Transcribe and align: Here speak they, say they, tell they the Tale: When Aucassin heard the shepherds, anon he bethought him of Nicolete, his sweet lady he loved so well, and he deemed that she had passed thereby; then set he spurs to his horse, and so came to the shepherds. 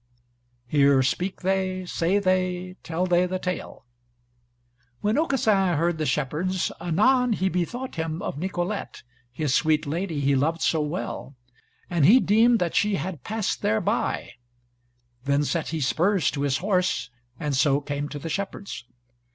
Here 0.65 1.03
speak 1.03 1.41
they, 1.41 1.85
say 1.85 2.17
they, 2.17 2.75
tell 2.81 3.05
they 3.05 3.27
the 3.27 3.37
Tale: 3.37 3.85
When 5.01 5.15
Aucassin 5.15 5.77
heard 5.77 5.99
the 5.99 6.07
shepherds, 6.07 6.71
anon 6.81 7.33
he 7.33 7.49
bethought 7.49 7.93
him 7.97 8.19
of 8.19 8.35
Nicolete, 8.35 9.03
his 9.31 9.53
sweet 9.53 9.85
lady 9.85 10.19
he 10.19 10.35
loved 10.35 10.61
so 10.63 10.81
well, 10.81 11.35
and 11.87 12.03
he 12.03 12.19
deemed 12.19 12.57
that 12.57 12.73
she 12.73 12.95
had 12.95 13.21
passed 13.23 13.61
thereby; 13.61 14.31
then 15.25 15.43
set 15.43 15.67
he 15.67 15.79
spurs 15.79 16.31
to 16.31 16.41
his 16.41 16.57
horse, 16.57 17.11
and 17.39 17.55
so 17.55 17.79
came 17.79 18.09
to 18.09 18.17
the 18.17 18.27
shepherds. 18.27 18.85